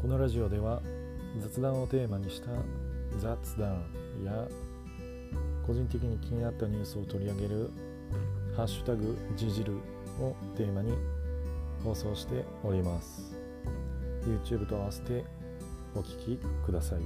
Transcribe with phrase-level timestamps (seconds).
[0.00, 0.80] このラジオでは
[1.38, 2.48] 雑談をテーマにした
[3.18, 3.84] 雑談
[4.24, 4.48] や
[5.66, 7.70] 個人的に気になったニュースを取り上げる
[8.56, 9.74] 「ハッシュタグじじる」
[10.18, 10.94] をテーマに
[11.84, 13.36] 放送しております。
[14.24, 15.22] YouTube と合わせて
[15.94, 17.00] お聴きください。